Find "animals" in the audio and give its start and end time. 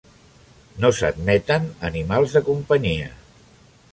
1.91-2.35